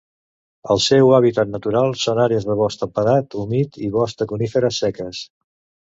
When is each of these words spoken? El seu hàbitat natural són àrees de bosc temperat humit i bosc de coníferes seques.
El 0.75 0.79
seu 0.85 1.11
hàbitat 1.17 1.51
natural 1.57 1.93
són 2.05 2.23
àrees 2.25 2.49
de 2.49 2.57
bosc 2.65 2.83
temperat 2.87 3.39
humit 3.45 3.81
i 3.89 3.95
bosc 4.01 4.23
de 4.25 4.33
coníferes 4.37 4.85
seques. 4.87 5.27